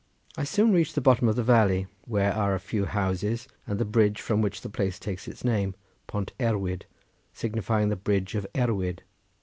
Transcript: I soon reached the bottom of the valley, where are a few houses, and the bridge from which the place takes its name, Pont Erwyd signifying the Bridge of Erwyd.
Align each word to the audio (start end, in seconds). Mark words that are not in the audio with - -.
I 0.35 0.45
soon 0.45 0.71
reached 0.73 0.95
the 0.95 0.99
bottom 0.99 1.27
of 1.29 1.35
the 1.35 1.43
valley, 1.43 1.85
where 2.07 2.33
are 2.33 2.55
a 2.55 2.59
few 2.59 2.85
houses, 2.85 3.47
and 3.67 3.77
the 3.77 3.85
bridge 3.85 4.19
from 4.19 4.41
which 4.41 4.61
the 4.61 4.67
place 4.71 4.97
takes 4.97 5.27
its 5.27 5.43
name, 5.45 5.75
Pont 6.07 6.33
Erwyd 6.39 6.87
signifying 7.33 7.89
the 7.89 7.95
Bridge 7.95 8.33
of 8.33 8.47
Erwyd. 8.57 9.03